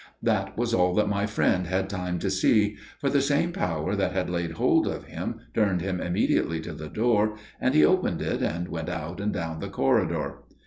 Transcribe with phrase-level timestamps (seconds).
[0.23, 4.13] "That was all that my friend had time to see; for the same power that
[4.13, 8.41] had laid hold of him turned him immediately to the door, and he opened it
[8.41, 10.39] and went out and down the corridor.